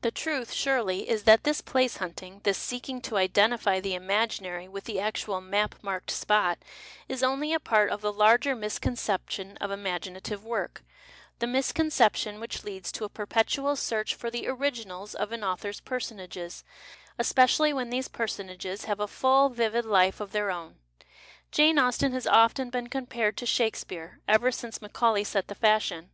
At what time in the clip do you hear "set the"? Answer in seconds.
25.24-25.54